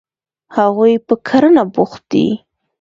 [0.57, 2.27] هغوی په کرنه بوخت دي.